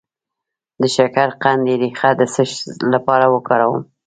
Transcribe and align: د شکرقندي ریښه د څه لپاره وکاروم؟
د 0.81 0.83
شکرقندي 0.95 1.73
ریښه 1.81 2.09
د 2.19 2.21
څه 2.33 2.41
لپاره 2.93 3.25
وکاروم؟ 3.33 3.83